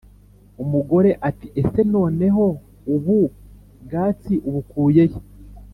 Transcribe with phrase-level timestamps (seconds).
[0.63, 2.45] Umugore ati «ese noneho
[2.93, 3.17] ubu
[3.83, 5.19] bwatsi ubukuye he?»